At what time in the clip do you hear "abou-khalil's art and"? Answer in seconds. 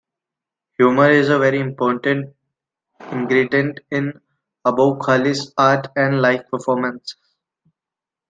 4.65-6.23